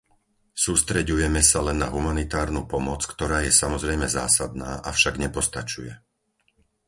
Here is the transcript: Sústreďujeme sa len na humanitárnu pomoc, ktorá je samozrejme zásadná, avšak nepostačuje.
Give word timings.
Sústreďujeme 0.65 1.41
sa 1.51 1.59
len 1.67 1.77
na 1.85 1.93
humanitárnu 1.95 2.61
pomoc, 2.73 3.01
ktorá 3.13 3.37
je 3.45 3.51
samozrejme 3.63 4.05
zásadná, 4.17 4.71
avšak 4.91 5.13
nepostačuje. 5.23 5.93